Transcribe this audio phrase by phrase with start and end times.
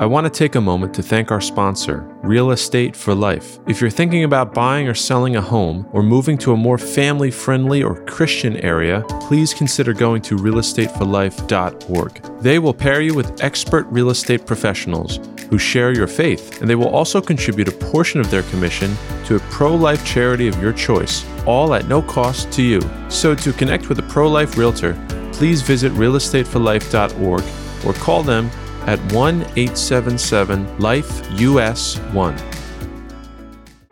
[0.00, 3.58] I want to take a moment to thank our sponsor, Real Estate for Life.
[3.66, 7.32] If you're thinking about buying or selling a home or moving to a more family
[7.32, 12.40] friendly or Christian area, please consider going to realestateforlife.org.
[12.40, 15.18] They will pair you with expert real estate professionals
[15.50, 19.34] who share your faith, and they will also contribute a portion of their commission to
[19.34, 22.80] a pro life charity of your choice, all at no cost to you.
[23.08, 24.94] So, to connect with a pro life realtor,
[25.32, 27.42] please visit realestateforlife.org
[27.84, 28.48] or call them
[28.88, 32.34] at 1 877 Life US 1.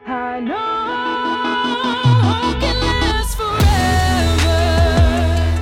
[0.07, 0.57] I know
[2.23, 4.51] hope can last forever.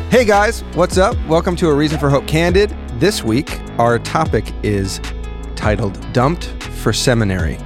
[0.08, 1.16] Hey guys, what's up?
[1.26, 2.72] Welcome to A Reason for Hope Candid.
[3.00, 5.00] This week, our topic is
[5.56, 7.58] titled Dumped for Seminary.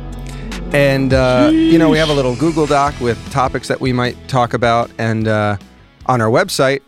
[0.72, 4.16] And, uh, you know, we have a little Google Doc with topics that we might
[4.26, 4.90] talk about.
[4.96, 5.58] And uh,
[6.06, 6.80] on our website,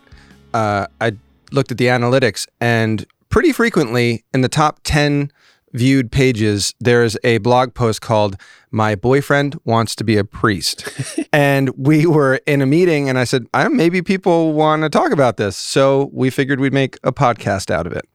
[0.55, 1.11] uh, I
[1.51, 5.31] looked at the analytics, and pretty frequently in the top 10
[5.73, 8.35] viewed pages, there's a blog post called
[8.69, 10.87] My Boyfriend Wants to Be a Priest.
[11.33, 15.11] and we were in a meeting, and I said, I, maybe people want to talk
[15.11, 15.55] about this.
[15.55, 18.07] So we figured we'd make a podcast out of it.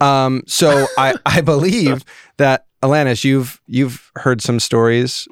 [0.00, 2.04] Um, so I, I believe
[2.36, 5.26] that Alanis, you've you've heard some stories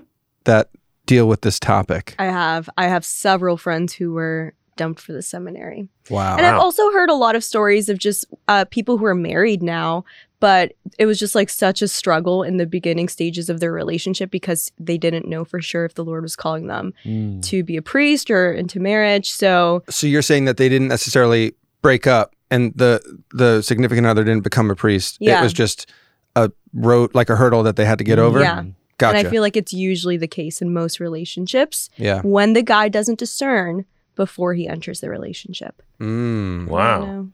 [0.44, 0.70] that
[1.06, 2.16] deal with this topic.
[2.19, 2.69] I have.
[2.77, 5.88] I have several friends who were dumped for the seminary.
[6.10, 6.36] Wow.
[6.36, 9.62] And I've also heard a lot of stories of just uh, people who are married
[9.62, 10.05] now,
[10.38, 14.30] but it was just like such a struggle in the beginning stages of their relationship
[14.30, 17.42] because they didn't know for sure if the Lord was calling them Mm.
[17.44, 19.30] to be a priest or into marriage.
[19.30, 23.00] So, so you're saying that they didn't necessarily break up and the
[23.32, 25.16] the significant other didn't become a priest.
[25.20, 25.41] Yeah.
[25.41, 25.91] It was just
[26.36, 28.41] a road like a hurdle that they had to get over.
[28.41, 28.64] Yeah.
[28.98, 29.19] Gotcha.
[29.19, 32.22] and I feel like it's usually the case in most relationships yeah.
[32.22, 33.84] when the guy doesn't discern
[34.17, 35.83] before he enters the relationship.
[36.00, 37.28] Mm, Wow.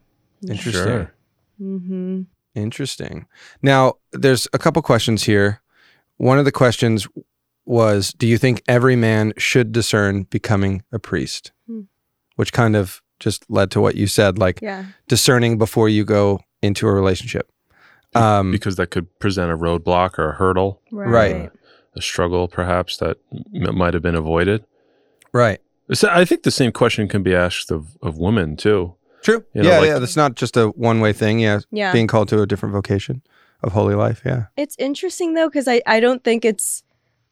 [0.47, 0.73] interesting.
[0.85, 1.15] Sure.
[1.61, 2.23] Mm-hmm.
[2.55, 3.27] Interesting.
[3.63, 5.63] Now, there's a couple questions here.
[6.19, 7.07] One of the questions
[7.65, 11.53] was Do you think every man should discern becoming a priest?
[11.67, 11.83] Hmm.
[12.37, 14.85] Which kind of just led to what you said, like Yeah.
[15.09, 17.49] discerning before you go into a relationship.
[18.15, 21.51] Um, Because that could present a roadblock or a hurdle, Right.
[21.97, 23.17] a struggle perhaps that
[23.55, 24.65] m- might have been avoided.
[25.33, 25.61] right.
[25.93, 28.95] So I think the same question can be asked of, of women too.
[29.23, 29.45] True.
[29.55, 29.99] You know, yeah, like- yeah.
[29.99, 31.39] That's not just a one way thing.
[31.39, 31.61] Yeah.
[31.71, 31.93] Yeah.
[31.93, 33.23] Being called to a different vocation
[33.63, 34.23] of holy life.
[34.25, 34.47] Yeah.
[34.57, 36.83] It's interesting though, because I, I don't think it's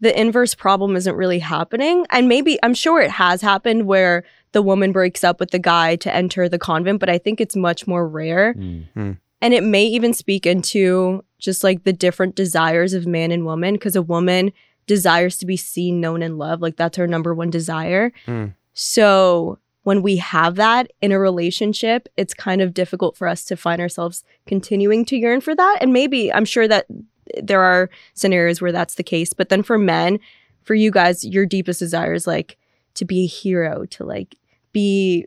[0.00, 2.06] the inverse problem isn't really happening.
[2.10, 5.96] And maybe I'm sure it has happened where the woman breaks up with the guy
[5.96, 8.54] to enter the convent, but I think it's much more rare.
[8.54, 9.18] Mm.
[9.42, 13.74] And it may even speak into just like the different desires of man and woman,
[13.74, 14.52] because a woman
[14.86, 16.62] desires to be seen, known, and loved.
[16.62, 18.12] Like that's her number one desire.
[18.26, 18.54] Mm.
[18.74, 23.56] So when we have that in a relationship, it's kind of difficult for us to
[23.56, 25.78] find ourselves continuing to yearn for that.
[25.80, 26.86] And maybe I'm sure that
[27.42, 29.32] there are scenarios where that's the case.
[29.32, 30.18] But then for men,
[30.62, 32.58] for you guys, your deepest desire is like
[32.94, 34.36] to be a hero, to like
[34.72, 35.26] be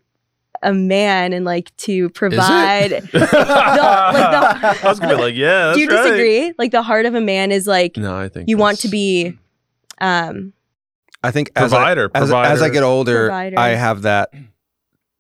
[0.62, 2.92] a man and like to provide.
[3.12, 6.04] like the- I was gonna be like, yeah, that's Do you right.
[6.04, 6.54] disagree?
[6.58, 9.38] Like the heart of a man is like No, I think you want to be
[10.00, 10.54] um
[11.24, 12.12] I think as I, provider.
[12.14, 12.54] as, provider.
[12.54, 13.58] as I get older, Provider.
[13.60, 14.32] I have that.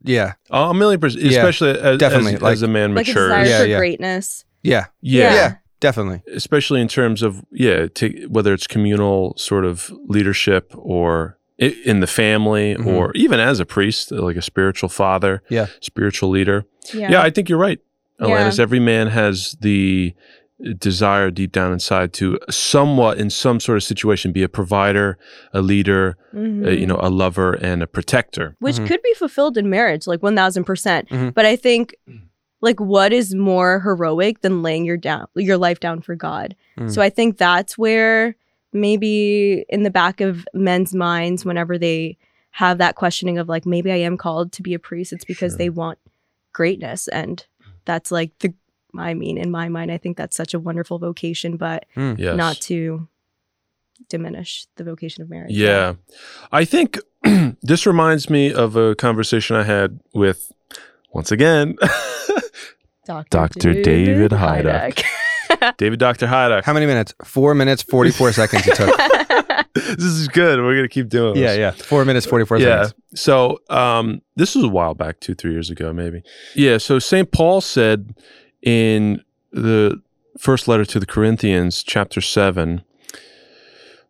[0.03, 0.33] Yeah.
[0.51, 3.09] Oh, a million percent, Yeah, especially as, definitely, as, like- as a man like a
[3.09, 3.29] matures.
[3.29, 3.77] desire Yeah, for yeah.
[3.77, 4.45] greatness.
[4.63, 4.85] Yeah.
[5.01, 5.33] yeah.
[5.33, 5.55] Yeah.
[5.79, 6.21] Definitely.
[6.33, 12.07] especially in terms of yeah, to, whether it's communal sort of leadership or in the
[12.07, 12.85] family Mhm.
[12.87, 15.67] or even as a priest, like a spiritual father, Yeah.
[15.81, 16.65] spiritual leader.
[16.93, 17.11] Yeah.
[17.11, 17.79] Yeah, I think you're right,
[18.19, 18.51] Yeah.
[18.59, 20.13] Every man has the
[20.77, 25.17] desire deep down inside to somewhat in some sort of situation be a provider,
[25.53, 26.67] a leader, Mhm.
[26.67, 28.55] a, you know, a lover and a protector.
[28.59, 28.87] which Mhm.
[28.87, 31.09] could be fulfilled in marriage, like one thousand percent.
[31.09, 31.33] Mhm.
[31.33, 31.95] But I think,
[32.61, 36.55] like, what is more heroic than laying your down your life down for God?
[36.77, 36.89] Mm.
[36.91, 38.35] So I think that's where
[38.71, 42.17] maybe in the back of men's minds, whenever they
[42.51, 45.53] have that questioning of like, maybe I am called to be a priest, it's because
[45.53, 45.57] Sure.
[45.57, 45.97] they want
[46.53, 47.45] greatness, and
[47.85, 48.53] that's like the.
[48.97, 52.35] I mean, in my mind, I think that's such a wonderful vocation, but Yes.
[52.37, 53.07] not to
[54.09, 55.51] diminish the vocation of marriage.
[55.51, 55.93] Yeah.
[56.51, 56.99] I think
[57.61, 60.51] this reminds me of a conversation I had with,
[61.13, 61.75] once again,
[63.05, 63.27] Dr.
[63.29, 63.81] Dr.
[63.81, 65.03] David Hydak.
[65.77, 66.27] David Dr.
[66.27, 66.63] Hydak.
[66.63, 67.13] How many minutes?
[67.23, 69.73] Four minutes, 44 seconds it took.
[69.73, 70.59] this is good.
[70.59, 71.71] We're going to keep doing Yeah, yeah.
[71.71, 72.83] Four minutes, 44 Yeah.
[72.85, 72.93] seconds.
[73.15, 76.23] So um, this was a while back, two, three years ago, maybe.
[76.55, 76.77] Yeah.
[76.77, 77.29] So St.
[77.31, 78.15] Paul said
[78.63, 80.01] in the
[80.37, 82.83] first letter to the Corinthians, chapter 7,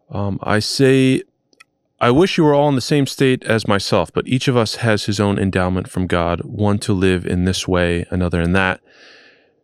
[0.09, 1.23] um, I say,
[2.00, 4.75] I wish you were all in the same state as myself, but each of us
[4.75, 8.81] has his own endowment from God, one to live in this way, another in that.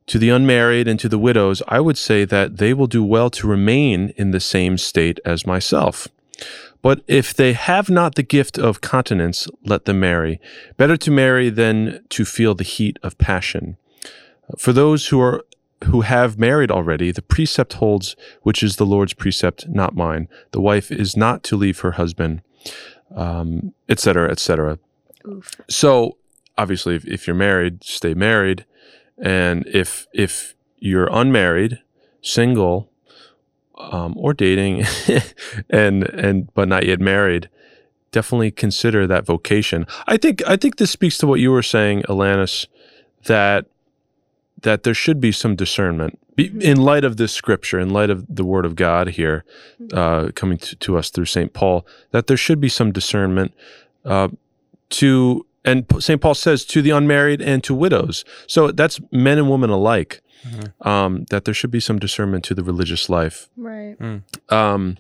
[0.07, 3.30] To the unmarried and to the widows, I would say that they will do well
[3.30, 6.07] to remain in the same state as myself.
[6.81, 10.39] But if they have not the gift of continence, let them marry.
[10.77, 13.77] Better to marry than to feel the heat of passion.
[14.57, 15.44] For those who are
[15.86, 20.28] who have married already, the precept holds, which is the Lord's precept, not mine.
[20.51, 22.42] The wife is not to leave her husband,
[23.16, 24.80] um, etc., cetera, et cetera.
[25.69, 26.18] So
[26.57, 28.66] obviously, if, if you're married, stay married,
[29.18, 31.80] and if if you're unmarried,
[32.22, 32.90] single,
[33.78, 34.86] um, or dating,
[35.69, 37.50] and and but not yet married,
[38.12, 39.88] definitely consider that vocation.
[40.07, 42.68] I think I think this speaks to what you were saying, Alanis,
[43.25, 43.66] that
[44.61, 48.45] that there should be some discernment in light of this scripture, in light of the
[48.45, 49.44] Word of God here,
[49.94, 53.53] uh, coming to, to us through Saint Paul, that there should be some discernment
[54.06, 54.29] uh,
[54.91, 58.23] to, and Saint Paul says to the unmarried and to widows.
[58.47, 60.21] So that's men and women alike.
[60.81, 63.50] Um, that there should be some discernment to the religious life.
[63.57, 63.97] Right.
[64.47, 64.97] Um,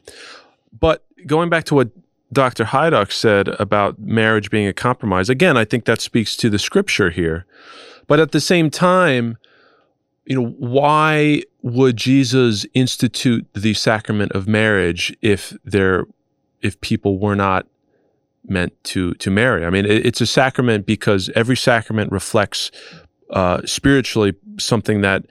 [0.77, 1.91] but going back to what
[2.33, 2.65] Dr.
[2.65, 7.09] Hydock said about marriage being a compromise, again, I think that speaks to the scripture
[7.09, 7.45] here.
[8.05, 9.37] But at the same time,
[10.29, 16.05] you know, why would Jesus institute the sacrament of marriage if there,
[16.61, 17.65] if people were not
[18.47, 19.65] meant to to marry?
[19.65, 22.69] I mean, it, it's a sacrament because every sacrament reflects
[23.31, 25.25] uh, spiritually something that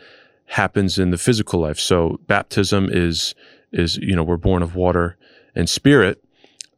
[0.47, 1.79] happens in the physical life.
[1.79, 3.37] So baptism is
[3.73, 5.17] is you know we're born of water
[5.55, 6.25] and spirit,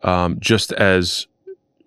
[0.03, 1.27] um, just as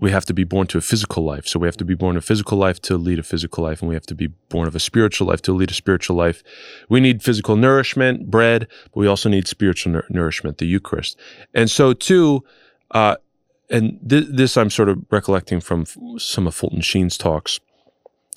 [0.04, 1.48] we have to be born to a physical life.
[1.48, 3.88] So we have to be born a physical life to lead a physical life, and
[3.88, 6.44] we have to be born of a spiritual life to lead a spiritual life.
[6.90, 11.18] We need physical nourishment, bread, but we also need spiritual nour- nourishment, the Eucharist.
[11.54, 12.44] And so too,
[12.92, 13.16] uh,
[13.70, 17.62] and th- this I'm sort of recollecting from f- some of Fulton Sheen's talks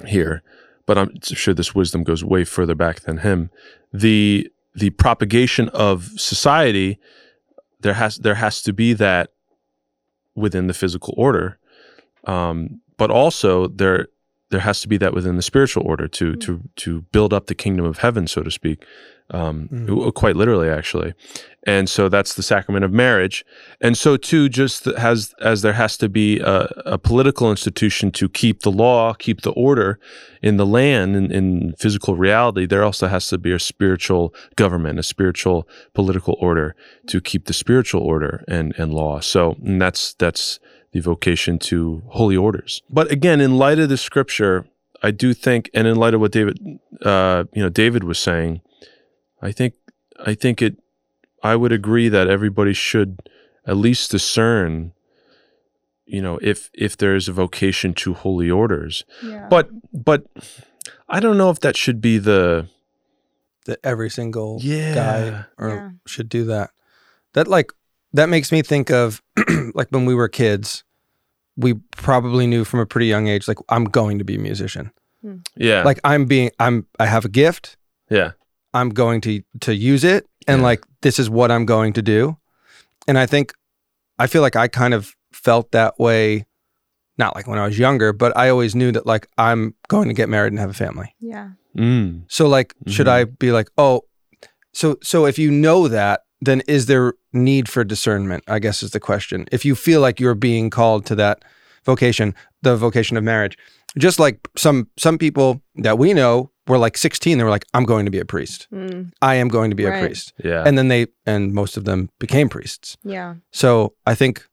[0.06, 0.44] here,
[0.86, 3.50] but I'm sure this wisdom goes way further back than him.
[3.92, 7.00] The the propagation of society,
[7.80, 9.32] there has there has to be that
[10.36, 11.58] within the physical order,
[12.24, 14.06] um, but also there
[14.50, 17.54] there has to be that within the spiritual order to to to build up the
[17.54, 18.84] kingdom of heaven, so to speak,
[19.30, 21.14] um, w- quite literally, actually.
[21.64, 23.44] And so that's the sacrament of marriage.
[23.80, 28.28] And so too, just has as there has to be a, a political institution to
[28.28, 29.98] keep the law, keep the order
[30.42, 32.66] in the land, in, in physical reality.
[32.66, 36.76] There also has to be a spiritual government, a spiritual political order
[37.08, 39.18] to keep the spiritual order and and law.
[39.18, 40.60] So and that's that's
[40.96, 42.82] the vocation to holy orders.
[42.90, 44.66] But again, in light of the scripture,
[45.02, 46.58] I do think, and in light of what David,
[47.02, 48.60] uh, you know, David was saying,
[49.42, 49.74] I think,
[50.24, 50.76] I think it,
[51.42, 53.18] I would agree that everybody should
[53.66, 54.92] at least discern,
[56.06, 59.04] you know, if if there is a vocation to holy orders.
[59.22, 59.46] Yeah.
[59.50, 60.24] But but
[61.08, 62.68] I don't know if that should be the
[63.66, 64.94] that every single Yeah.
[64.94, 65.90] guy or Yeah.
[66.06, 66.70] should do that.
[67.34, 67.72] That like
[68.12, 69.20] that makes me think of
[69.74, 70.84] like when we were kids,
[71.56, 74.90] we probably knew from a pretty young age like I'm going to be a musician.
[75.56, 77.76] yeah Like I'm being I'm I have a gift,
[78.10, 78.32] yeah
[78.74, 80.66] I'm going to to use it and Yeah.
[80.70, 82.36] like this is what I'm going to do.
[83.08, 83.52] And I think
[84.18, 86.44] I feel like I kind of felt that way
[87.18, 90.14] not like when I was younger, but I always knew that like I'm going to
[90.14, 91.14] get married and have a family.
[91.20, 91.50] yeah.
[91.76, 93.12] mm, So like should Mhm.
[93.20, 94.02] I be like, "Oh,
[94.72, 98.90] so so if you know that, then is there need for discernment?" I guess is
[98.92, 99.46] the question.
[99.52, 101.44] If you feel like you're being called to that
[101.84, 103.56] vocation, the vocation of marriage.
[103.98, 107.84] Just like some some people that we know were like 16, they were like, "I'm
[107.84, 108.66] going to be a priest.
[108.72, 111.84] Mm, I am going to be a priest." yeah And then they and most of
[111.84, 112.96] them became priests.
[113.04, 113.34] yeah.
[113.52, 114.44] So I think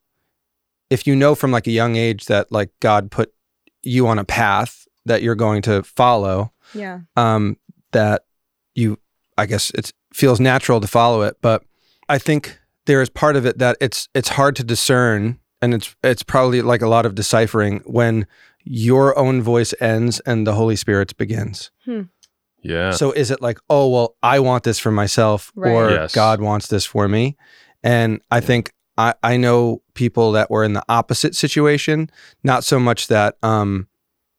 [0.89, 3.33] if you know from like a young age that like God put
[3.81, 6.99] you on a path that you're going to follow, Yeah.
[7.17, 7.57] um,
[7.91, 8.21] that
[8.75, 8.97] you,
[9.37, 11.35] I guess it feels natural to follow it.
[11.41, 11.63] But
[12.13, 15.95] I think there is part of it that it's it's hard to discern, and it's
[16.03, 18.27] it's probably like a lot of deciphering when
[18.63, 21.71] your own voice ends and the Holy Spirit's begins.
[22.61, 25.71] yeah So is it like, oh well, I want this for myself, Right.
[25.73, 26.13] or Yes.
[26.13, 27.35] God wants this for me?
[27.83, 32.09] And I think I, I know people that were in the opposite situation,
[32.43, 33.87] not so much that um,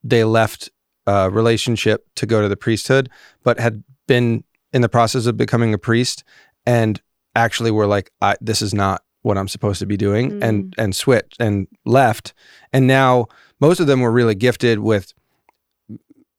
[0.03, 0.71] they left
[1.07, 3.11] a relationship to go to the priesthood,
[3.43, 6.25] but had been in the process of becoming a priest
[6.65, 7.03] and
[7.35, 10.75] actually were like, I, this is not what I'm supposed to be doing, and mm.
[10.77, 12.35] and switched and left.
[12.73, 13.27] And now
[13.61, 15.15] most of them were really gifted with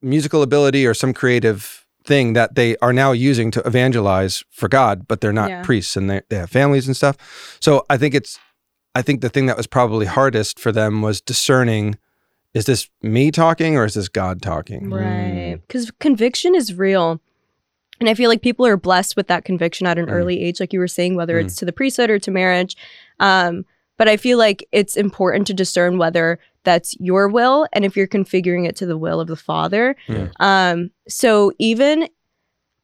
[0.01, 5.07] musical ability or some creative thing that they are now using to evangelize for God,
[5.07, 5.63] but they're not Yeah.
[5.63, 7.17] priests and they, they have families and stuff.
[7.59, 8.37] So I think it's,
[8.93, 11.97] I think the thing that was probably hardest for them was discerning
[12.53, 14.91] is this me talking or is this God talking?
[14.91, 15.55] Right.
[15.55, 15.61] Mm.
[15.67, 17.19] Because conviction is real.
[17.99, 20.11] And I feel like people are blessed with that conviction at an Mm.
[20.11, 21.45] early age, like you were saying, whether Mm.
[21.45, 22.75] it's to the priesthood or to marriage.
[23.19, 23.65] Um,
[23.97, 28.07] but I feel like it's important to discern whether that's your will and if you're
[28.07, 29.95] configuring it to the will of the Father.
[30.07, 30.27] Yeah.
[30.39, 32.09] Um, so even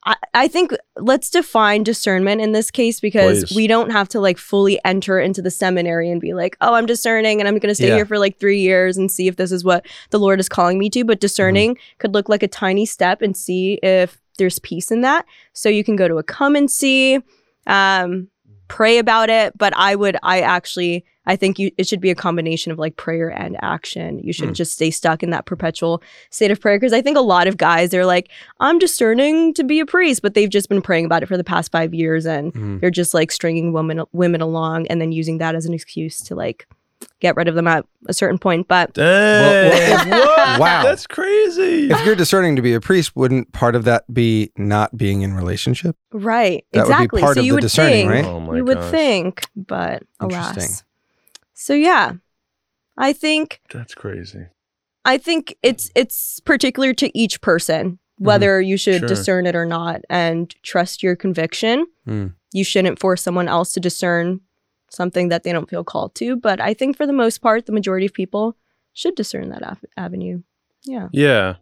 [0.04, 3.54] I, I think let's define discernment in this case because Please.
[3.56, 6.86] we don't have to like fully enter into the seminary and be like, oh, I'm
[6.86, 7.96] discerning and I'm going to stay Yeah.
[7.96, 10.76] here for like three years and see if this is what the Lord is calling
[10.78, 11.04] me to.
[11.04, 15.26] But discerning could look like a tiny step and see if there's peace in that.
[15.52, 17.18] So you can go to a come and see,
[17.66, 18.28] um,
[18.68, 19.56] pray about it.
[19.58, 22.96] But I would, I actually, I think you, it should be a combination of like
[22.96, 24.18] prayer and action.
[24.20, 27.20] You shouldn't just stay stuck in that perpetual state of prayer because I think a
[27.20, 30.80] lot of guys they're like, I'm discerning to be a priest, but they've just been
[30.82, 32.80] praying about it for the past five years and Mhm.
[32.80, 36.34] they're just like stringing women women along and then using that as an excuse to
[36.34, 36.66] like
[37.20, 38.68] get rid of them at a certain point.
[38.68, 40.10] But Dang.
[40.10, 40.60] well, What?
[40.60, 40.82] wow.
[40.82, 41.90] That's crazy.
[41.90, 45.34] If you're discerning to be a priest, wouldn't part of that be not being in
[45.34, 45.96] relationship?
[46.12, 47.20] right, That would be exactly.
[47.22, 48.24] part so of you the would discerning, think, right?
[48.24, 50.84] Oh my you would think, but alas.
[51.54, 52.12] So yeah,
[52.96, 54.46] I think That's crazy.
[55.04, 59.08] I think it's it's particular to each person whether you should Sure.
[59.08, 61.86] discern it or not and trust your conviction.
[62.06, 62.34] Mm.
[62.52, 64.40] You shouldn't force someone else to discern
[64.92, 67.72] something that they don't feel called to, but I think for the most part the
[67.72, 68.56] majority of people
[68.92, 70.42] should discern that av- avenue.
[70.84, 71.08] Yeah.
[71.12, 71.54] Yeah,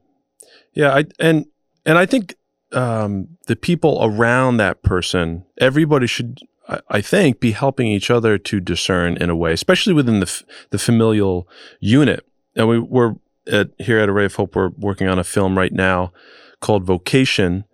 [0.73, 0.95] yeah.
[0.95, 1.47] I and
[1.85, 2.35] and I think
[2.73, 8.39] um, the people around that person, everybody should, I, I think, be helping each other
[8.39, 11.49] to discern in a way, especially within the f- the familial
[11.81, 12.27] unit.
[12.57, 13.15] And we we're
[13.47, 14.57] at, here at Array of Hope.
[14.57, 16.13] We're working on a film right now
[16.61, 17.65] called Vocation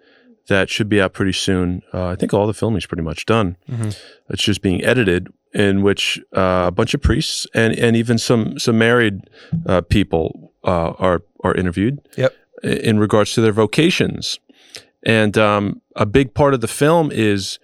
[0.49, 1.83] that should be out pretty soon.
[1.93, 3.57] Uh, I think all the filming's pretty much done.
[3.69, 3.99] Mhm.
[4.31, 8.59] It's just being edited, in which uh, a bunch of priests and and even some
[8.59, 9.21] some married
[9.67, 12.01] uh, people uh, are are interviewed.
[12.17, 12.35] Yep.
[12.63, 14.39] In regards to their vocations,
[15.03, 17.59] and um, a big part of the film is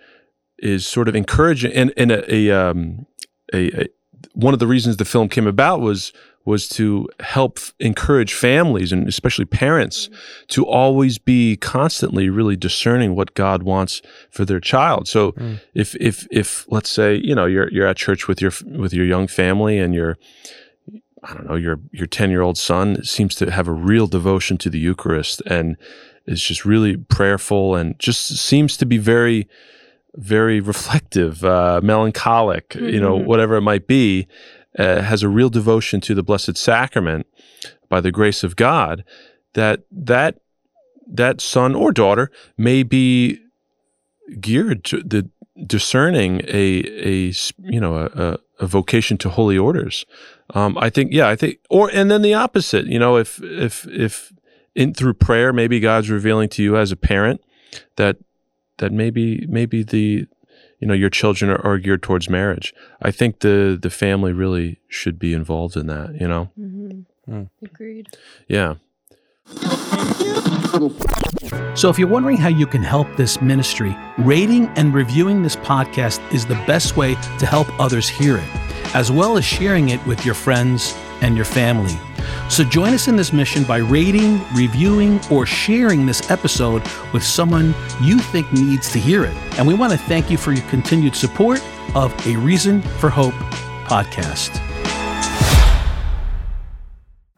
[0.59, 3.07] is sort of encouraging and and a, a, um,
[3.53, 3.89] a, a
[4.35, 6.13] one of the reasons the film came about was
[6.45, 10.11] was to help encourage families and especially parents
[10.49, 15.07] to always be constantly really discerning what God wants for their child.
[15.09, 15.61] So Mm.
[15.75, 19.07] if if if let's say you know you're you're at church with your with your
[19.07, 20.19] young family and your
[21.25, 24.59] I don't know your your ten year old son seems to have a real devotion
[24.59, 25.77] to the Eucharist and
[26.27, 29.49] is just really prayerful and just seems to be very
[30.17, 33.25] very reflective, uh, melancholic, you know, Mhm.
[33.25, 34.27] whatever it might be,
[34.79, 37.27] uh, has a real devotion to the Blessed Sacrament
[37.89, 39.05] by the grace of God.
[39.55, 40.39] That that
[41.07, 43.41] that son or daughter may be
[44.41, 45.29] geared to the
[45.67, 50.07] discerning a a you know a, a, a vocation to holy orders.
[50.55, 52.87] Um, I think yeah, I think or and then the opposite.
[52.87, 54.33] You know, if if if
[54.75, 57.43] in through prayer, maybe God's revealing to you as a parent
[57.97, 58.17] that
[58.79, 60.27] that maybe maybe the
[60.83, 62.75] you know your children are, are geared towards marriage.
[63.01, 66.21] I think the the family really should be involved in that.
[66.21, 67.33] You know, Mm-hmm.
[67.33, 67.49] Mm.
[67.65, 68.09] Agreed.
[68.49, 68.75] yeah.
[71.75, 76.21] So, if you're wondering how you can help this ministry, rating and reviewing this podcast
[76.33, 80.25] is the best way to help others hear it, as well as sharing it with
[80.25, 81.99] your friends and your family.
[82.49, 87.75] So, join us in this mission by rating, reviewing, or sharing this episode with someone
[88.01, 89.37] you think needs to hear it.
[89.59, 91.63] And we want to thank you for your continued support
[91.95, 93.35] of A Reason for Hope
[93.85, 94.72] podcast.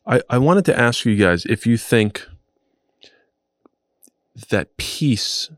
[0.07, 2.27] I, I wanted to ask you guys if you think
[4.49, 5.51] that peace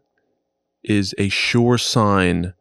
[0.82, 2.54] is a sure sign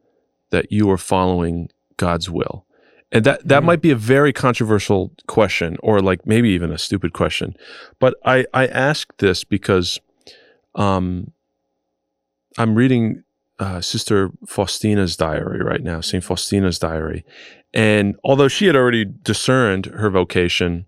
[0.52, 2.68] that you are following God's will.
[3.12, 3.66] And that that Mhm.
[3.66, 7.56] might be a very controversial question or like maybe even a stupid question.
[8.00, 10.00] But I I ask this because
[10.76, 11.32] um
[12.58, 13.24] I'm reading
[13.60, 16.24] uh, Sister Faustina's diary right now, St.
[16.24, 17.24] Faustina's diary.
[17.74, 20.86] And although she had already discerned her vocation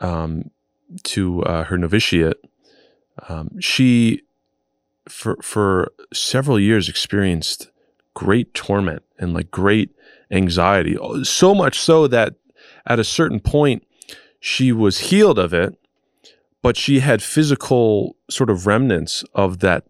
[0.00, 0.50] um,
[1.04, 2.38] to uh, her novitiate,
[3.28, 4.22] um, she,
[5.08, 7.70] for, for several years, experienced
[8.14, 9.90] great torment and like great
[10.30, 10.96] anxiety.
[11.24, 12.34] So much so that
[12.86, 13.86] at a certain point,
[14.40, 15.78] she was healed of it,
[16.62, 19.84] but she had physical sort of remnants of that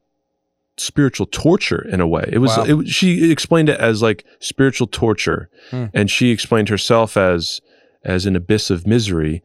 [0.76, 2.24] spiritual torture in a way.
[2.32, 2.64] It was, Wow.
[2.80, 5.86] it, she explained it as like spiritual torture, Hmm.
[5.92, 7.60] and she explained herself as
[8.02, 9.42] as an abyss of misery.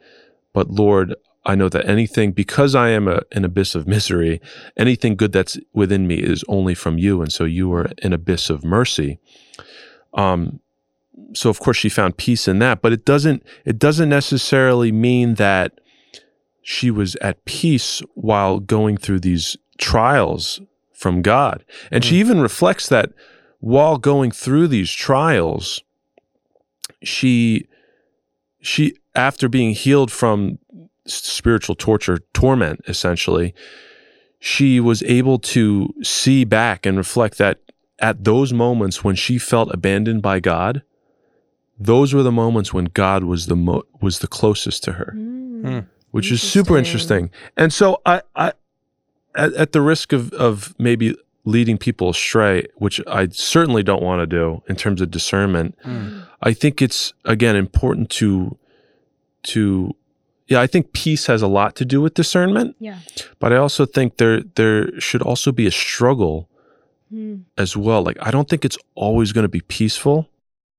[0.54, 1.14] But Lord,
[1.46, 4.40] I know that anything because I am a, an abyss of misery,
[4.78, 8.50] anything good that's within me is only from you, and so you are an abyss
[8.50, 9.20] of mercy.
[10.14, 10.62] Um,
[11.36, 15.36] so of course she found peace in that, but it doesn't it doesn't necessarily mean
[15.36, 15.80] that
[16.62, 20.62] she was at peace while going through these trials
[20.94, 21.64] from God.
[21.92, 22.20] And she mm.
[22.20, 23.12] even reflects that
[23.60, 25.84] while going through these trials,
[27.04, 27.68] she
[28.62, 30.58] she after being healed from
[31.06, 33.54] spiritual torture, torment essentially,
[34.40, 37.60] she was able to see back and reflect that
[38.00, 40.84] at those moments when she felt abandoned by God,
[41.80, 45.86] those were the moments when God was the mo- was the closest to her Mm.
[46.12, 47.26] which is super Interesting.
[47.26, 47.30] interesting.
[47.58, 48.54] And so I, I
[49.36, 54.20] at, at the risk of of maybe leading people astray, which I certainly don't want
[54.22, 56.26] to do in terms of discernment, Mm.
[56.42, 58.58] I think it's again important to
[59.44, 59.96] to
[60.48, 63.00] yeah, I think peace has a lot to do with discernment, Yeah.
[63.40, 66.48] but I also think there there should also be a struggle
[67.14, 67.42] Mm.
[67.58, 68.02] as well.
[68.04, 70.30] Like I don't think it's always going to be peaceful.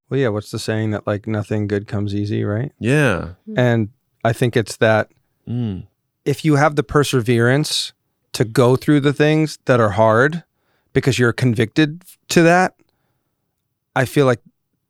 [0.09, 0.29] Well, yeah.
[0.29, 2.73] What's the saying that like nothing good comes easy, right?
[2.79, 3.31] Yeah.
[3.57, 3.91] And
[4.25, 5.11] I think it's that
[5.49, 5.87] Mm.
[6.25, 7.93] if you have the perseverance
[8.33, 10.43] to go through the things that are hard
[10.93, 12.75] because you're convicted to that,
[13.95, 14.41] I feel like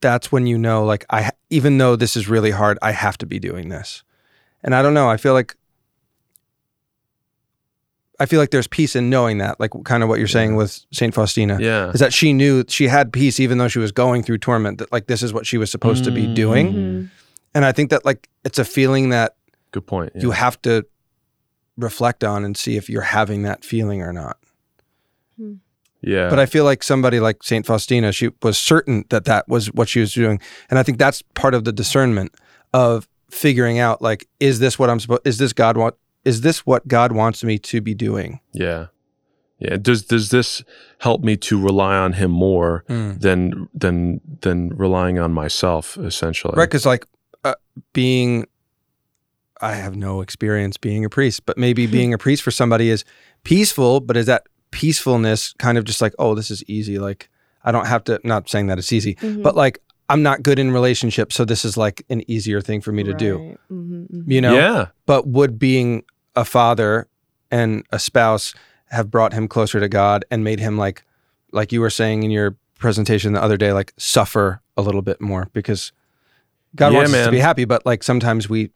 [0.01, 3.27] that's when you know, like, I, even though this is really hard, I have to
[3.27, 4.03] be doing this.
[4.63, 5.55] And I don't know, I feel like,
[8.19, 10.85] I feel like there's peace in knowing that, like kind of what you're saying with
[10.93, 11.13] St.
[11.15, 11.59] Faustina.
[11.61, 11.91] Yeah.
[11.91, 14.91] Is that she knew she had peace even though she was going through torment, that
[14.93, 16.73] like this is what she was supposed to be doing.
[16.73, 17.11] Mhm.
[17.55, 19.37] And I think that like it's a feeling that
[19.73, 20.13] Good point.
[20.15, 20.23] Yeah.
[20.23, 20.85] you have to
[21.77, 24.39] reflect on and see if you're having that feeling or not.
[26.03, 26.29] yeah.
[26.31, 29.89] But I feel like somebody like Saint Faustina, she was certain that that was what
[29.89, 32.35] she was doing, and I think that's part of the discernment
[32.73, 35.23] of figuring out like, is this what I'm supposed?
[35.27, 35.95] Is this God want?
[36.27, 38.41] Is this what God wants me to be doing?
[38.53, 38.87] Yeah.
[39.59, 39.77] Yeah.
[39.77, 40.65] Does does this
[40.99, 46.55] help me to rely on him more than than than relying on myself essentially?
[46.57, 46.69] Right?
[46.69, 47.07] Because like
[47.45, 47.55] uh,
[47.93, 48.47] being,
[49.61, 53.05] I have no experience being a priest, but maybe being a priest for somebody is
[53.45, 56.99] peaceful, but is that peacefulness kind of just like, oh, this is easy?
[56.99, 57.29] Like
[57.65, 58.21] I don't have to.
[58.25, 59.43] Not saying that it's easy, Mhm.
[59.43, 62.93] but like I'm not good in relationships, so this is like an easier thing for
[62.93, 63.39] me to do.
[63.39, 63.59] Right.
[63.73, 64.25] Mhm, mhm.
[64.33, 64.55] You know.
[64.55, 64.87] Yeah.
[65.07, 66.05] But would being
[66.37, 67.09] a father
[67.51, 68.55] and a spouse
[68.91, 71.03] have brought him closer to God and made him like,
[71.53, 75.21] like you were saying in your presentation the other day, like suffer a little bit
[75.21, 75.93] more because
[76.75, 78.71] God Yeah, wants us to be happy, but like sometimes we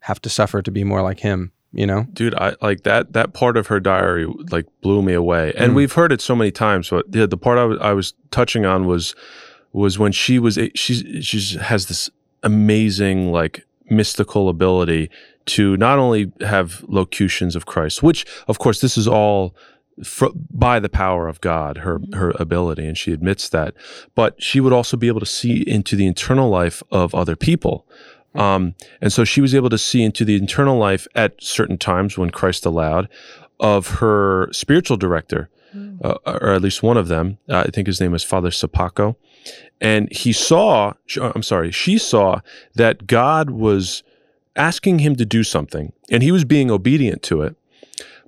[0.00, 1.52] have to suffer to be more like Him.
[1.72, 2.06] You know?
[2.12, 5.52] Dude, I like that that part of her diary like blew me away.
[5.56, 5.76] And Mm.
[5.76, 9.14] we've heard it so many times, but yeah, the part I was touching on was
[9.72, 12.10] was when she was she's she has this
[12.44, 15.10] amazing like mystical ability
[15.46, 19.54] to not only have locutions of Christ, which of course this is all
[20.02, 23.74] fr- by the power of God, her her ability, and she admits that.
[24.14, 27.86] But she would also be able to see into the internal life of other people.
[28.34, 32.18] Um, and so she was able to see into the internal life at certain times
[32.18, 33.08] when Christ allowed
[33.60, 35.48] of her spiritual director,
[36.02, 37.38] uh, or at least one of them.
[37.48, 39.14] Uh, I think his name is Father Sopoćko.
[39.80, 42.40] And he saw, I'm sorry, she saw
[42.74, 44.02] that God was
[44.56, 47.56] asking him to do something and he was being obedient to it.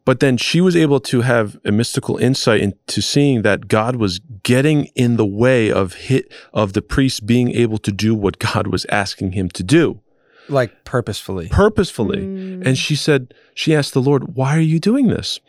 [0.05, 4.21] But then she was able to have a mystical insight into seeing that God was
[4.45, 8.69] getting in the way of hit of the priest being able to do what God
[8.69, 10.01] was asking him to do
[10.49, 11.49] Like purposefully.
[11.49, 12.19] purposefully.
[12.19, 12.65] Mm.
[12.65, 15.41] And she said, she asked the Lord, why are you doing this?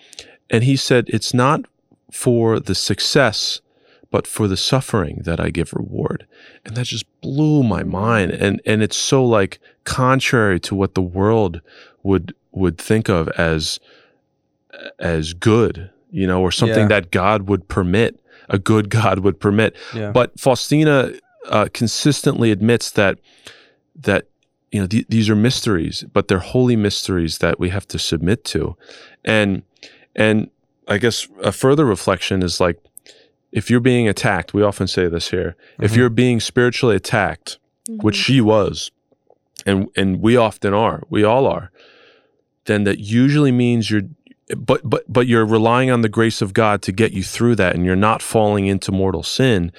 [0.49, 1.61] And he said, it's not
[2.11, 3.61] for the success,
[4.11, 6.25] but for the suffering that I give reward.
[6.65, 8.31] And that just blew my mind.
[8.31, 11.61] And and it's so like contrary to what the world
[12.03, 13.79] would would think of as
[14.99, 16.99] as good, you know, or something Yeah.
[17.01, 19.75] that God would permit, a good God would permit.
[19.93, 20.11] Yeah.
[20.11, 21.13] But Faustina
[21.47, 23.19] uh, consistently admits that
[23.95, 24.27] that
[24.71, 28.43] you know th- these are mysteries, but they're holy mysteries that we have to submit
[28.45, 28.75] to,
[29.23, 29.63] and
[30.15, 30.49] and
[30.87, 32.77] I guess a further reflection is like
[33.51, 35.55] if you're being attacked, we often say this here.
[35.81, 35.95] If Mhm.
[35.97, 37.57] you're being spiritually attacked,
[37.87, 38.91] which she was,
[39.65, 41.71] and and we often are, we all are,
[42.65, 44.03] then that usually means you're
[44.57, 47.75] but but but you're relying on the grace of God to get you through that
[47.75, 49.71] and you're not falling into mortal sin,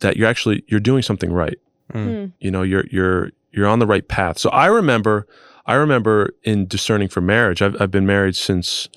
[0.00, 1.58] that you're actually you're doing something right.
[1.92, 2.32] Mm.
[2.40, 4.38] You know, you're you're you're on the right path.
[4.38, 5.26] So I remember
[5.66, 8.88] I remember in discerning for marriage, I've I've been married since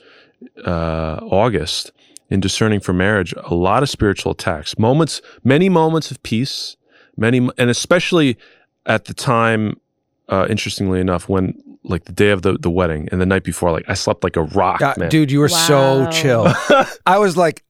[0.66, 1.92] uh August.
[2.30, 6.76] In discerning for marriage, a lot of spiritual attacks, moments, many moments of peace,
[7.16, 8.38] many, and especially
[8.86, 9.80] at the time,
[10.28, 13.72] uh, interestingly enough, when like the day of the, the wedding and the night before,
[13.72, 15.08] like I slept like a rock, God, man.
[15.10, 16.48] dude, you were so chill.
[17.06, 17.64] I was like,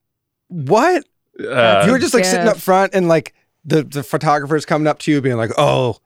[0.48, 1.04] what?
[1.40, 4.98] Uh, you were just like sitting up front and like the, the photographer's coming up
[5.00, 5.98] to you being like, oh,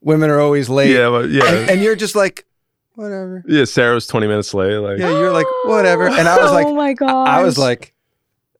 [0.00, 0.94] women are always late.
[0.94, 2.46] yeah, but yeah, And, and you're just like,
[2.94, 3.44] whatever.
[3.46, 3.64] yeah.
[3.66, 4.76] Sarah was twenty minutes late.
[4.78, 6.06] Like, Yeah, you're like, whatever.
[6.08, 7.92] And I was like, oh my god, I was like,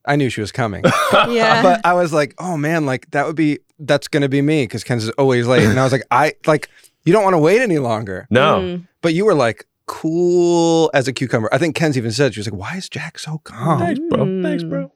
[0.09, 0.83] I knew she was coming.
[1.29, 4.43] yeah, but I was like, oh man, like that would be, that's going to be
[4.43, 5.65] me because Ken's is always late.
[5.65, 6.69] And I was like, I, like,
[7.05, 8.27] you don't want to wait any longer.
[8.31, 8.89] no, Mm.
[9.03, 11.49] But you were like, cool as a cucumber.
[11.53, 13.79] I think Ken's even said, she was like, why is Jack so calm?
[13.81, 14.25] Thanks, bro.
[14.25, 14.43] Mm.
[14.43, 14.93] Thanks, bro.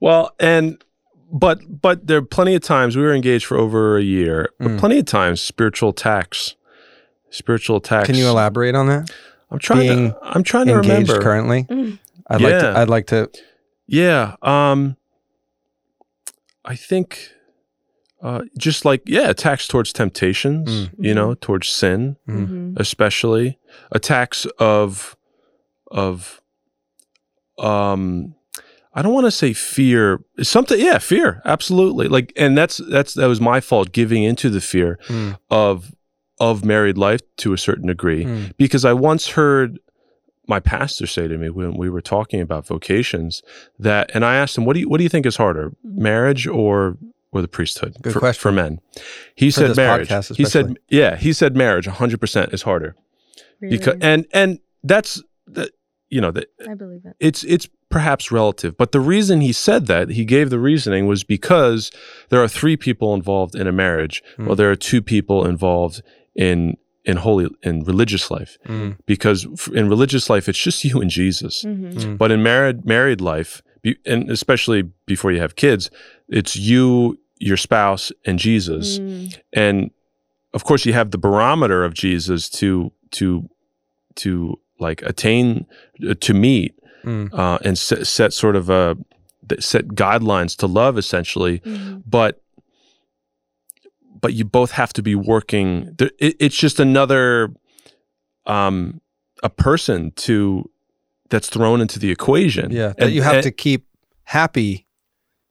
[0.00, 0.82] Well, and
[1.32, 4.68] but but there are plenty of times we were engaged for over a year, but
[4.72, 4.78] Mm.
[4.78, 6.54] plenty of times spiritual attacks,
[7.30, 8.06] spiritual attacks.
[8.06, 9.10] Can you elaborate on that?
[9.50, 9.80] I'm trying.
[9.80, 11.22] being To, I'm trying to Engaged remember.
[11.22, 11.64] currently?
[11.64, 11.98] Mm.
[12.28, 12.80] I'd like to, Yeah.
[12.80, 13.30] I'd like to,
[13.86, 14.36] Yeah.
[14.42, 14.96] Um.
[16.64, 17.30] I think,
[18.20, 20.68] uh, just like yeah, attacks towards temptations.
[20.68, 20.90] Mm.
[20.98, 22.46] You know, towards sin, Mm.
[22.48, 22.80] Mhm.
[22.80, 23.58] especially
[23.92, 25.16] attacks of
[25.92, 26.40] of
[27.58, 28.34] um
[28.94, 30.20] I don't want to say fear.
[30.42, 32.08] Something, yeah, fear, absolutely.
[32.08, 35.38] Like, and that's that's that was my fault giving into the fear Mm.
[35.50, 35.94] of
[36.40, 38.56] of married life to a certain degree Mm.
[38.56, 39.78] because I once heard
[40.48, 43.42] my pastor say to me when we were talking about vocations
[43.78, 46.46] that, and I asked him, "What do you what do you think is harder, marriage
[46.46, 46.96] or
[47.32, 48.40] or the priesthood Good for, question.
[48.40, 48.80] for men?"
[49.34, 50.08] He For said this marriage.
[50.08, 52.94] podcast He said, "Yeah." He said marriage, hundred percent is harder
[53.60, 54.02] because Really?
[54.02, 55.70] and and that's that
[56.10, 57.16] you know that I believe it.
[57.18, 61.24] it's it's perhaps relative but the reason he said that he gave the reasoning was
[61.24, 61.90] because
[62.30, 64.46] there are three people involved in a marriage Hmm.
[64.46, 66.02] well there are two people involved
[66.34, 68.96] in in holy in religious life Mm.
[69.06, 69.46] because
[69.80, 71.92] in religious life it's just you and jesus Mhm.
[71.94, 72.18] Mm.
[72.18, 75.90] but in married married life be, and especially before you have kids
[76.28, 79.38] it's you your spouse and jesus Mm.
[79.52, 79.90] and
[80.52, 83.48] of course you have the barometer of jesus to to
[84.16, 85.66] to like attain
[86.08, 86.72] uh, to meet
[87.04, 87.28] Mm.
[87.32, 88.96] uh, and set, set sort of a
[89.60, 92.02] set guidelines to love essentially Mhm.
[92.04, 92.42] but
[94.26, 97.54] but you both have to be working there, it's just another
[98.46, 99.00] um
[99.44, 100.68] a person to
[101.30, 102.88] that's thrown into the equation Yeah.
[102.88, 103.86] That and you have and- to keep
[104.24, 104.86] happy,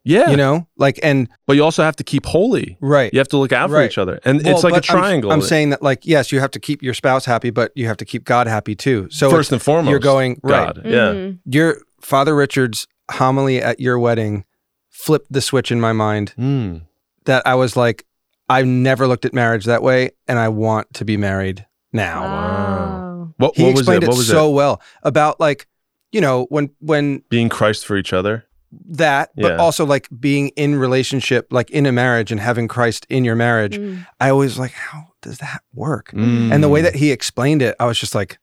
[0.03, 3.13] yeah you know, like, and but you also have to keep holy right.
[3.13, 4.99] you have to look out for each other and Well, it's like a but I'm-
[4.99, 7.87] triangle I'm, saying that, like, yes, you have to keep your spouse happy, but you
[7.87, 9.07] have to keep God happy too.
[9.09, 10.75] So first and foremost you're going right.
[10.75, 11.31] god yeah.
[11.45, 14.43] Your Father Richard's homily at your wedding
[14.89, 16.81] flipped the switch in my mind Mm.
[17.25, 18.05] that I was like,
[18.49, 22.21] I've never looked at marriage that way, and I want to be married now.
[22.23, 23.33] Wow.
[23.37, 25.67] what, He what was explained it it, what was so it well about like,
[26.11, 28.45] you know, when when being christ for each other
[28.89, 29.57] that, but Yeah.
[29.57, 33.77] also like being in relationship, like in a marriage and having Christ in your marriage.
[33.77, 34.05] Mm.
[34.19, 36.11] I always like, how does that work?
[36.11, 36.51] Mm.
[36.53, 38.37] And the way that he explained it, I was just like,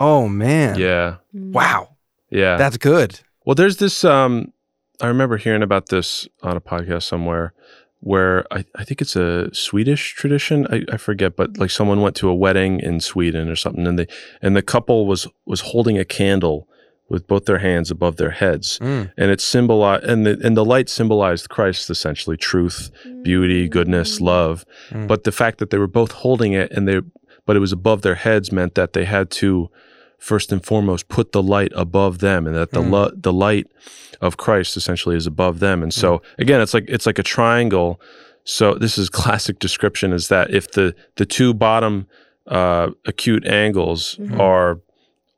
[0.00, 1.52] oh man, yeah Mm.
[1.52, 1.96] wow,
[2.30, 3.20] yeah that's good.
[3.46, 4.04] Well, there's this.
[4.04, 4.52] Um,
[5.00, 7.52] I remember hearing about this on a podcast somewhere,
[8.04, 10.66] where I, I think it's a Swedish tradition.
[10.70, 13.98] I, I forget, but like someone went to a wedding in Sweden or something, and
[13.98, 14.06] they
[14.42, 16.68] and the couple was was holding a candle
[17.08, 19.10] with both their hands above their heads, Mm.
[19.16, 22.90] and it symbolized and the and the light symbolized Christ essentially, truth,
[23.22, 24.64] beauty, goodness, love.
[24.90, 25.06] Mm.
[25.08, 27.00] But the fact that they were both holding it and they,
[27.46, 29.70] but it was above their heads meant that they had to,
[30.32, 32.90] first and foremost, put the light above them, and that the Mm.
[32.94, 33.66] lo- the light
[34.20, 35.82] of Christ essentially is above them.
[35.82, 36.08] And so
[36.38, 38.00] again, it's like it's like a triangle.
[38.44, 42.06] So this is classic description: is that if the the two bottom
[42.46, 44.38] uh, acute angles Mhm.
[44.40, 44.80] are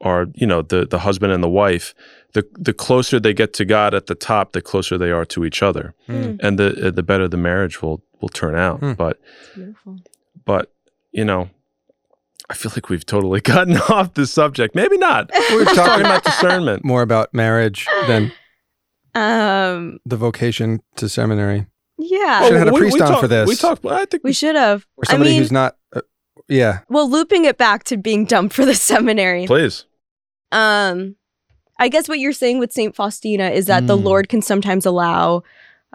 [0.01, 1.95] are you know the the husband and the wife,
[2.35, 5.45] the the closer they get to God at the top, the closer they are to
[5.45, 6.39] each other, Mm.
[6.45, 8.79] and the the better the marriage will will turn out.
[8.81, 8.93] Hmm.
[8.95, 9.17] But
[9.55, 9.97] beautiful.
[10.45, 10.65] but
[11.13, 11.49] you know,
[12.49, 14.75] I feel like we've totally gotten off the subject.
[14.75, 15.31] Maybe not.
[15.51, 16.85] We're Talking talking about discernment.
[16.85, 18.33] more about marriage than
[19.15, 19.99] Um.
[20.05, 21.67] the vocation to seminary,
[21.99, 22.41] Yeah.
[22.43, 23.49] We Should've had a we- priest we on talked- for this.
[23.49, 23.85] We talked.
[23.87, 24.87] I think we should have.
[24.97, 25.77] or somebody I mean, who's not.
[25.95, 26.03] Uh,
[26.49, 29.47] yeah, well, looping it back to being dumped for the seminary.
[29.47, 29.85] please.
[30.53, 31.17] Um,
[31.79, 34.05] I guess what you're saying with Saint Faustina is that the Mm.
[34.05, 35.43] Lord can sometimes allow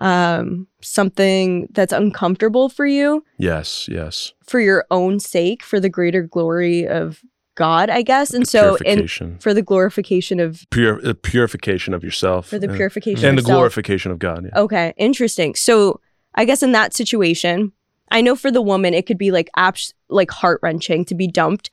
[0.02, 4.34] um, something that's uncomfortable for you Yes, yes.
[4.46, 7.22] for your own sake, for the greater glory of
[7.56, 8.34] God, I guess.
[8.34, 12.68] And so, in purification, for the glorification of Pure, uh, purification of yourself, for the
[12.68, 14.46] and, purification and the of glorification of God.
[14.46, 14.60] Yeah.
[14.62, 15.54] Okay, interesting.
[15.56, 16.00] So
[16.34, 17.72] I guess in that situation,
[18.10, 21.28] I know for the woman it could be like abs- like heart wrenching to be
[21.28, 21.70] dumped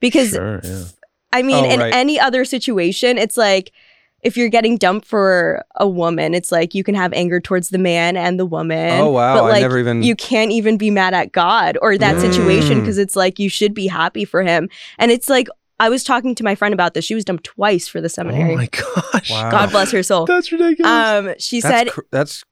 [0.00, 0.84] because sure, yeah.
[1.32, 1.94] I mean Oh, in right.
[1.94, 3.72] any other situation it's like
[4.22, 7.78] if you're getting dumped for a woman, it's like you can have anger towards the
[7.78, 9.00] man and the woman.
[9.00, 9.42] Oh, wow.
[9.42, 12.80] But I never even- you can't even be mad at God or that situation Mm.
[12.80, 14.68] because it's like you should be happy for him.
[14.98, 15.48] And it's like
[15.80, 17.04] I was talking to my friend about this.
[17.04, 18.52] She was dumped twice for the seminary.
[18.52, 19.30] Oh my gosh.
[19.32, 19.50] Wow.
[19.50, 20.26] God bless her soul.
[20.26, 20.88] That's ridiculous.
[20.90, 22.44] Um, she That's said cr- that's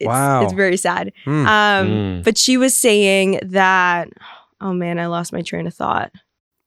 [0.00, 0.42] it's, Wow.
[0.44, 1.12] it's very sad.
[1.24, 1.46] Hmm.
[1.46, 2.24] Um, Mm.
[2.24, 4.08] but she was saying that.
[4.60, 6.10] Oh man, I lost my train of thought.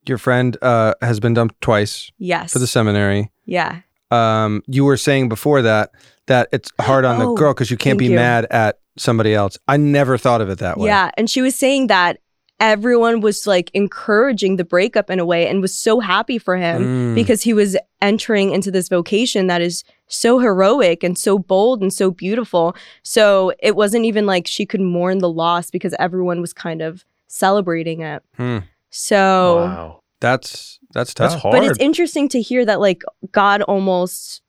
[0.07, 2.53] your friend uh, has been dumped twice Yes.
[2.53, 3.31] for the seminary.
[3.45, 3.79] yeah.
[4.11, 5.91] Um, you were saying before that
[6.27, 8.15] that it's hard on the Oh, girl because you can't be you.
[8.15, 9.57] mad at somebody else.
[9.67, 10.87] I never thought of it that way.
[10.87, 11.11] Yeah.
[11.17, 12.19] And she was saying that
[12.59, 16.83] everyone was like encouraging the breakup in a way and was so happy for him
[17.11, 17.15] Mm.
[17.15, 21.93] because he was entering into this vocation that is so heroic and so bold and
[21.93, 22.75] so beautiful.
[23.03, 27.05] So it wasn't even like she could mourn the loss because everyone was kind of
[27.27, 28.23] celebrating it.
[28.35, 28.59] Hmm.
[28.89, 29.99] So wow.
[30.19, 31.31] That's that's tough.
[31.31, 31.53] That's hard.
[31.53, 34.41] But it's interesting to hear that like God almost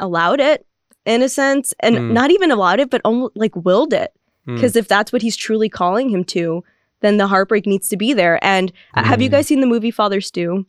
[0.00, 0.66] allowed it
[1.04, 2.12] in a sense, and Mm.
[2.12, 4.12] not even allowed it, but almost like willed it.
[4.48, 4.54] Mm.
[4.56, 6.64] Because if that's what He's truly calling him to,
[7.00, 8.38] then the heartbreak needs to be there.
[8.44, 9.32] And uh, have you Mm.
[9.32, 10.66] guys seen the movie Father Stu?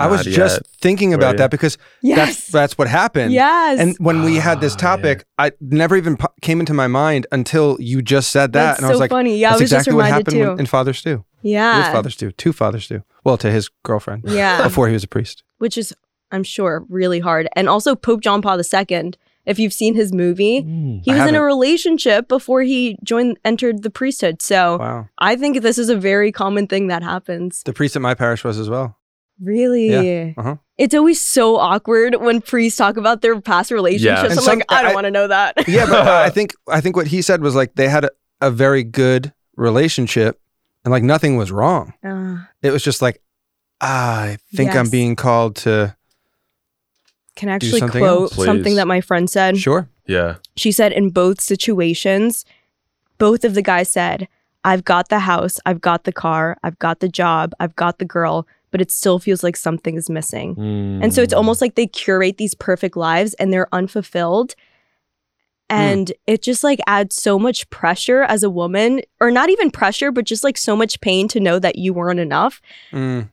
[0.00, 3.32] I was Not just thinking about that because that's that's what happened.
[3.32, 3.80] yes.
[3.80, 7.26] And when we had this Ah, topic, I never even po- came into my mind
[7.32, 9.38] until you just said that, that's and I was like, funny.
[9.38, 10.48] Yeah, "That's I was exactly just what happened too.
[10.50, 11.78] when- in Father Stu yeah.
[11.78, 13.02] with Father Stu, to Father Stu.
[13.24, 14.62] Well, to his girlfriend yeah.
[14.68, 15.42] before he was a priest.
[15.58, 15.94] Which is,
[16.30, 17.48] I'm sure, really hard.
[17.54, 19.12] And also Pope John Paul II.
[19.46, 21.02] If you've seen his movie, Mm.
[21.04, 24.42] he was in a relationship before he joined entered the priesthood.
[24.42, 27.62] So Wow, I think this is a very common thing that happens.
[27.64, 28.98] the priest at my parish was as well.
[29.40, 29.88] Really?
[29.90, 30.32] Yeah.
[30.36, 30.56] uh-huh.
[30.76, 34.20] It's always so awkward when priests talk about their past relationships.
[34.22, 35.66] And I'm some- like, I don't want to know that.
[35.68, 38.10] Yeah, but I think I think what he said was like they had a,
[38.42, 40.40] a very good relationship,
[40.88, 41.92] and like nothing was wrong.
[42.02, 43.20] Uh, It was just like
[43.80, 45.94] ah, I think I'm being called to
[47.36, 48.44] can I actually something quote else.
[48.44, 49.58] something that my friend said?
[49.58, 49.88] sure.
[50.06, 50.36] Yeah.
[50.56, 52.44] She said, in both situations,
[53.18, 54.26] both of the guys said,
[54.64, 58.04] I've got the house, I've got the car, I've got the job, I've got the
[58.06, 60.56] girl, but it still feels like something is missing.
[61.02, 61.36] And so it's Mm.
[61.36, 64.54] almost like they curate these perfect lives and they're unfulfilled.
[65.70, 70.10] And it just like adds so much pressure as a woman, or not even pressure,
[70.10, 72.60] but just like so much pain to know that you weren't enough.
[72.92, 73.28] Mm,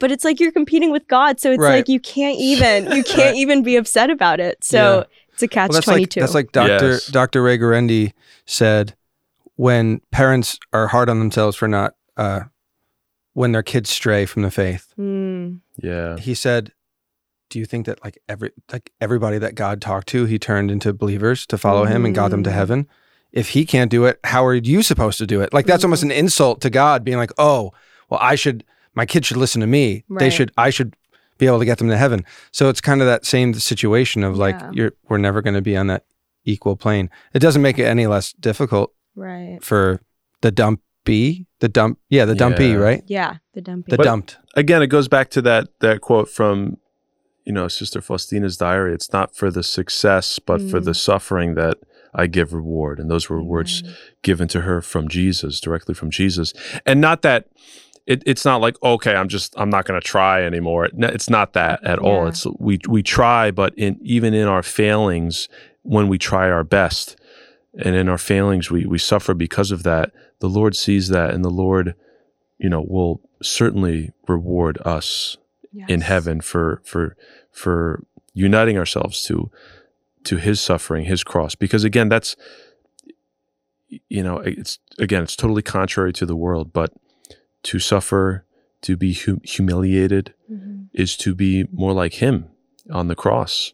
[0.00, 1.38] But it's like you're competing with God.
[1.40, 1.76] So it's Right.
[1.76, 4.62] like you can't even, you can't even be upset about it.
[4.64, 5.04] So Yeah.
[5.32, 6.20] it's a catch well, twenty two.
[6.20, 7.06] like that's like Doctor Yes.
[7.06, 8.12] Doctor Ray Guarendi
[8.44, 8.94] said
[9.56, 12.40] when parents are hard on themselves for not uh,
[13.34, 14.92] when their kids stray from the faith.
[14.96, 15.56] Hmm.
[15.80, 16.16] Yeah.
[16.18, 16.72] He said,
[17.50, 20.92] "Do you think that like every like everybody that God talked to, he turned into
[20.92, 22.54] believers to follow him and got them to Mm.
[22.54, 22.86] heaven?
[23.32, 25.52] If he can't do it, how are you supposed to do it?
[25.52, 27.72] Like that's almost an insult to God, being like, oh,
[28.08, 30.04] well, I should, my kids should listen to me.
[30.08, 30.96] They should, I should
[31.36, 32.24] be able to get them to heaven.
[32.52, 34.70] So it's kind of that same situation of like Yeah.
[34.72, 36.04] you're, we're never going to be on that
[36.46, 37.10] equal plane.
[37.34, 39.58] It doesn't make it any less difficult Right.
[39.62, 40.00] for
[40.40, 42.74] the dumpy, the dump, yeah, the dumpy, Yeah.
[42.76, 43.02] right?
[43.06, 43.36] Yeah.
[43.52, 43.90] The dumping.
[43.92, 44.38] The But- dumped.
[44.56, 46.78] Again, it goes back to that that quote from,
[47.48, 48.92] you know, Sister Faustina's diary.
[48.92, 50.84] It's not for the success, but for Mm.
[50.84, 51.78] the suffering that
[52.14, 53.00] I give reward.
[53.00, 53.82] And those were words
[54.22, 56.52] given to her from Jesus, directly from Jesus.
[56.84, 57.46] And not that
[58.06, 60.88] it, it's not like, okay, I'm just I'm not gonna try anymore.
[60.92, 62.26] It's not that at all.
[62.26, 65.48] It's we we try, but in even in our failings,
[65.82, 67.16] when we try our best,
[67.78, 71.42] and in our failings we we suffer because of that, the Lord sees that and
[71.44, 71.94] the Lord,
[72.58, 75.38] you know, will certainly reward us
[75.88, 77.16] in heaven for for
[77.52, 78.04] for
[78.34, 79.50] uniting ourselves to
[80.24, 81.54] to his suffering his cross.
[81.54, 82.36] Because again that's
[84.08, 86.92] you know it's again it's totally contrary to the world but
[87.62, 88.44] to suffer
[88.82, 90.88] to be hum- humiliated Mhm.
[90.92, 92.46] is to be more like him
[92.90, 93.72] on the cross.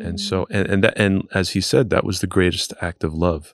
[0.00, 3.12] And so and and that, and as he said that was the greatest act of
[3.14, 3.52] love.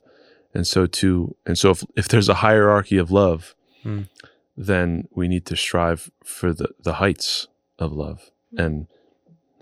[0.52, 4.02] And so to and so if, if there's a hierarchy of love Hmm.
[4.56, 8.86] Then we need to strive for the the heights of love and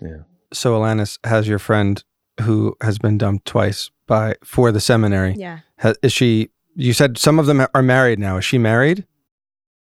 [0.01, 0.23] yeah.
[0.51, 2.03] So Alanis has your friend
[2.41, 5.35] who has been dumped twice by for the seminary.
[5.37, 5.59] Yeah.
[5.79, 6.49] Ha, is she?
[6.75, 8.37] You said some of them are married now.
[8.37, 9.05] Is she married?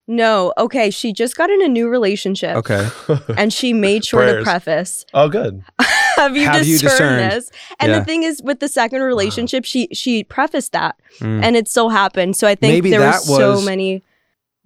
[0.07, 0.90] No, okay.
[0.90, 2.57] She just got in a new relationship.
[2.57, 2.88] Okay.
[3.38, 5.07] And she made sure to preface.
[5.14, 5.62] Oh, good.
[6.17, 7.33] Have you Have you discerned discerned?
[7.33, 7.51] this?
[7.81, 7.99] And Yeah.
[8.01, 11.43] the thing is, with the second relationship, she she prefaced that, Mm.
[11.43, 12.37] and it still happened.
[12.37, 14.03] So I think Maybe there were so many.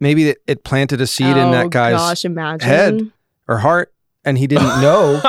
[0.00, 2.68] Maybe it, it planted a seed in oh that guy's gosh, imagine.
[2.68, 3.12] head.
[3.48, 3.92] or heart,
[4.24, 5.20] and he didn't know.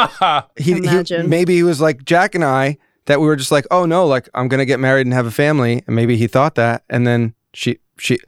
[0.57, 1.29] he, he Imagine.
[1.29, 4.29] maybe he was like Jack and I that we were just like, oh no, like
[4.33, 7.33] I'm gonna get married and have a family, and maybe he thought that, and then
[7.53, 8.19] she she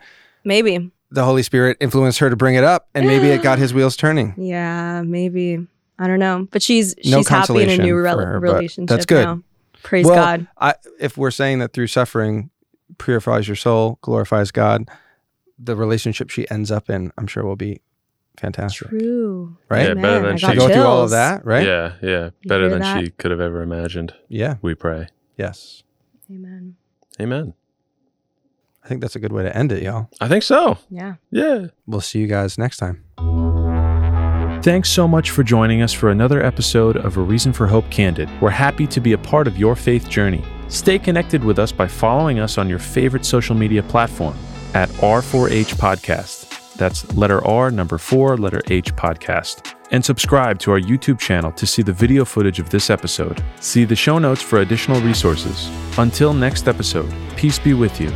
[0.43, 0.89] Maybe.
[1.11, 3.95] the Holy Spirit influenced her to bring it up, and maybe it got his wheels
[3.95, 4.33] turning.
[4.37, 5.67] Yeah, maybe.
[5.99, 8.89] I don't know, but she's No she's happy in a new rel- her, relationship.
[8.89, 9.25] that's good.
[9.25, 9.43] Now.
[9.83, 10.47] Praise Well, God.
[10.59, 12.49] I, if we're saying that through suffering
[12.97, 14.89] purifies your soul, glorifies God,
[15.63, 17.81] the relationship she ends up in, I'm sure will be
[18.37, 18.89] fantastic.
[18.89, 19.57] True.
[19.69, 19.87] Right?
[19.89, 21.65] Yeah, better than I she- To got go through all of that, right?
[21.65, 22.29] Yeah, yeah.
[22.41, 22.99] You Better than that?
[23.03, 24.13] she could have ever imagined.
[24.29, 24.55] Yeah.
[24.61, 25.07] We pray.
[25.37, 25.83] Yes.
[26.29, 26.75] Amen.
[27.19, 27.53] Amen.
[28.83, 30.09] I think that's a good way to end it, y'all.
[30.19, 30.77] I think so.
[30.89, 31.15] Yeah.
[31.29, 31.67] Yeah.
[31.85, 33.03] We'll see you guys next time.
[34.63, 38.29] Thanks so much for joining us for another episode of A Reason for Hope Candid.
[38.41, 40.43] We're happy to be a part of your faith journey.
[40.67, 44.35] Stay connected with us by following us on your favorite social media platform
[44.73, 46.73] at R4H Podcast.
[46.75, 49.75] That's letter R, number four, letter H podcast.
[49.91, 53.43] And subscribe to our YouTube channel to see the video footage of this episode.
[53.59, 55.69] See the show notes for additional resources.
[55.97, 58.11] Until next episode, peace be with you